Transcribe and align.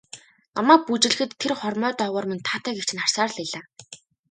Намайг 0.55 0.81
бүжиглэхэд 0.87 1.31
тэр 1.41 1.53
хормой 1.61 1.93
доогуур 1.97 2.25
минь 2.29 2.45
таатай 2.47 2.73
гэгч 2.75 2.89
нь 2.93 3.01
харсаар 3.01 3.31
л 3.33 3.37
байлаа. 3.39 3.63